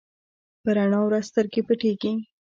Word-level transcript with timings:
په 0.63 0.69
رڼا 0.77 0.99
ورځ 1.05 1.23
سترګې 1.31 1.61
پټېږي. 1.67 2.11